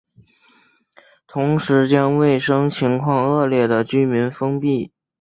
[1.27, 4.91] 同时将卫生情况恶劣的民居封闭。